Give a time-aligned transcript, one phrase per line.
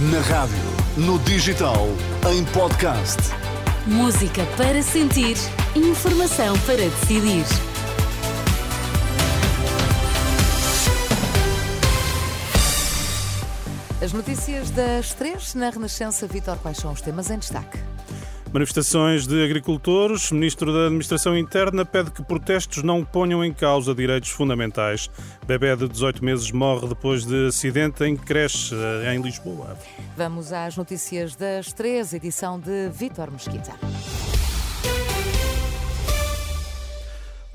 [0.00, 0.56] Na rádio,
[0.96, 1.88] no digital,
[2.30, 3.18] em podcast.
[3.84, 5.36] Música para sentir,
[5.74, 7.44] informação para decidir.
[14.00, 16.28] As notícias das três na Renascença.
[16.28, 17.80] Vitor, quais são os temas em destaque?
[18.52, 20.32] Manifestações de agricultores.
[20.32, 25.10] Ministro da Administração Interna pede que protestos não ponham em causa direitos fundamentais.
[25.46, 28.74] Bebé de 18 meses morre depois de acidente em creche
[29.12, 29.76] em Lisboa.
[30.16, 33.72] Vamos às notícias das três, edição de Vitor Mesquita.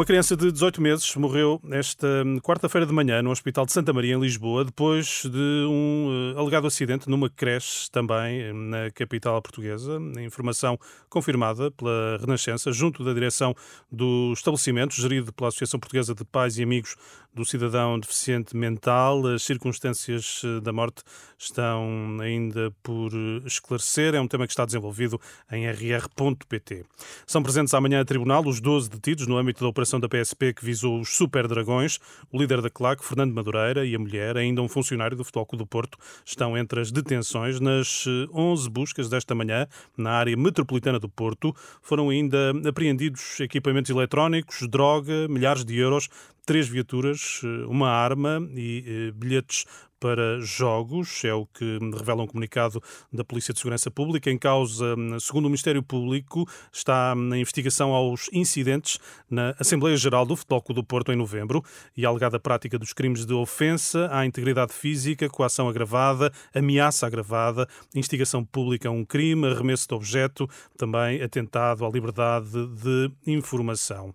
[0.00, 4.14] Uma criança de 18 meses morreu esta quarta-feira de manhã no Hospital de Santa Maria,
[4.14, 9.98] em Lisboa, depois de um uh, alegado acidente numa creche também na capital portuguesa.
[10.20, 10.78] Informação
[11.10, 13.54] confirmada pela Renascença, junto da direção
[13.92, 16.96] do estabelecimento, gerido pela Associação Portuguesa de Pais e Amigos
[17.34, 19.26] do Cidadão Deficiente Mental.
[19.26, 21.02] As circunstâncias uh, da morte
[21.38, 23.12] estão ainda por
[23.44, 24.14] esclarecer.
[24.14, 25.20] É um tema que está desenvolvido
[25.52, 26.86] em rr.pt.
[27.26, 30.64] São presentes amanhã a tribunal os 12 detidos no âmbito da operação da PSP que
[30.64, 31.98] visou os Super Dragões.
[32.30, 35.64] O líder da CLAC, Fernando Madureira, e a mulher, ainda um funcionário do Futebol Clube
[35.64, 37.58] do Porto, estão entre as detenções.
[37.58, 43.90] Nas 11 eh, buscas desta manhã, na área metropolitana do Porto, foram ainda apreendidos equipamentos
[43.90, 46.08] eletrónicos, droga, milhares de euros,
[46.46, 49.64] três viaturas, eh, uma arma e eh, bilhetes
[50.00, 54.30] para jogos, é o que revela um comunicado da Polícia de Segurança Pública.
[54.30, 58.98] Em causa, segundo o Ministério Público, está na investigação aos incidentes
[59.30, 61.62] na Assembleia Geral do Futebol Clube do Porto em novembro
[61.94, 67.68] e a alegada prática dos crimes de ofensa à integridade física, coação agravada, ameaça agravada,
[67.94, 70.48] instigação pública a um crime, arremesso de objeto,
[70.78, 74.14] também atentado à liberdade de informação.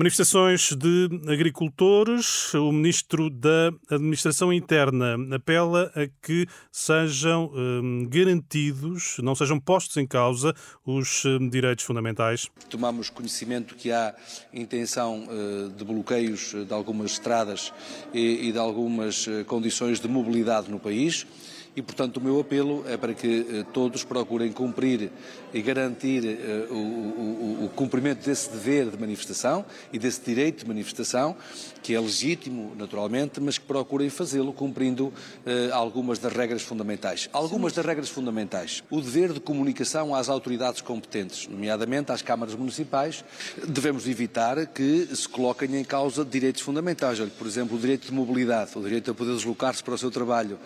[0.00, 2.54] Manifestações de agricultores.
[2.54, 10.06] O ministro da Administração Interna apela a que sejam hum, garantidos, não sejam postos em
[10.06, 10.54] causa
[10.86, 12.48] os hum, direitos fundamentais.
[12.70, 14.14] Tomamos conhecimento que há
[14.54, 17.72] intenção uh, de bloqueios de algumas estradas
[18.14, 21.26] e, de algumas uh, condições de mobilidade no país
[21.78, 25.12] e, portanto, o meu apelo é para que eh, todos procurem cumprir
[25.54, 31.36] e garantir eh, o, cumprimento desse dever de manifestação e desse direito de manifestação,
[31.80, 35.12] que é legítimo, naturalmente, mas que procurem fazê-lo cumprindo
[35.46, 37.30] eh, algumas das regras fundamentais.
[37.32, 38.82] Algumas das regras fundamentais.
[38.90, 43.24] O dever de comunicação às autoridades competentes, nomeadamente às câmaras municipais,
[43.68, 47.20] devemos evitar que se coloquem em causa direitos fundamentais.
[47.20, 50.10] Olha, por exemplo, o direito de mobilidade, o direito a poder deslocar-se para o seu
[50.10, 50.58] trabalho,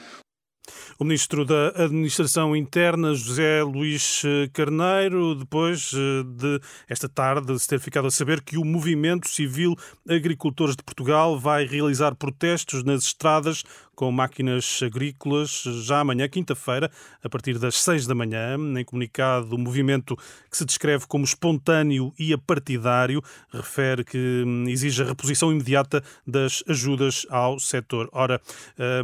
[0.98, 7.68] o ministro da Administração Interna, José Luís eh, Carneiro, depois eh, de esta tarde se
[7.68, 9.76] ter ficado a saber que o Movimento Civil
[10.08, 13.64] Agricultores de Portugal vai realizar protestos nas estradas
[13.94, 16.90] com máquinas agrícolas já amanhã, quinta-feira,
[17.22, 18.56] a partir das seis da manhã.
[18.78, 20.16] Em comunicado, o movimento
[20.50, 26.64] que se descreve como espontâneo e apartidário refere que hum, exige a reposição imediata das
[26.68, 28.08] ajudas ao setor.
[28.12, 28.40] Ora,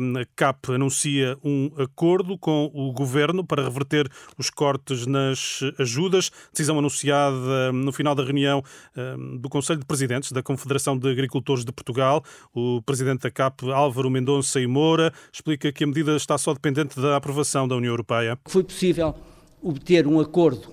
[0.00, 6.30] hum, a CAP anuncia um acordo com o governo para reverter os cortes nas ajudas,
[6.50, 7.36] decisão anunciada
[7.72, 8.62] hum, no final da reunião
[9.40, 12.22] do Conselho de Presidentes da Confederação de Agricultores de Portugal.
[12.54, 17.00] O presidente da CAP, Álvaro Mendonça e Moura, explica que a medida está só dependente
[17.00, 18.38] da aprovação da União Europeia.
[18.46, 19.12] Foi possível
[19.60, 20.72] obter um acordo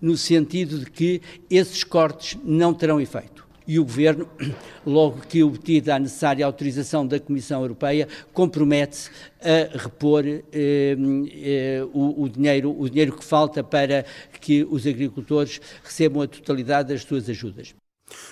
[0.00, 3.46] no sentido de que esses cortes não terão efeito.
[3.66, 4.28] E o Governo,
[4.84, 9.08] logo que obtida a necessária autorização da Comissão Europeia, compromete-se
[9.40, 14.04] a repor eh, eh, o, o, dinheiro, o dinheiro que falta para
[14.40, 17.72] que os agricultores recebam a totalidade das suas ajudas.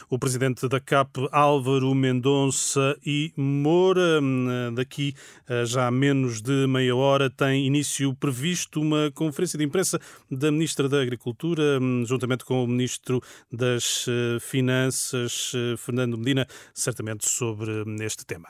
[0.09, 5.15] O presidente da CAP, Álvaro Mendonça e Moura, hum, daqui
[5.65, 9.99] já há menos de meia hora, tem início previsto uma conferência de imprensa
[10.31, 16.47] da Ministra da Agricultura, hum, juntamente com o Ministro das eh, Finanças, eh, Fernando Medina,
[16.75, 18.49] certamente sobre hum, este tema.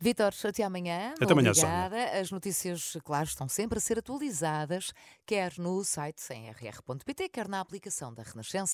[0.00, 1.12] Vitor, até amanhã.
[1.20, 1.96] Até amanhã, Obrigada.
[1.96, 2.20] Sónia.
[2.20, 4.92] As notícias, claro, estão sempre a ser atualizadas,
[5.26, 8.66] quer no site em rr.pt, quer na aplicação da Renascença.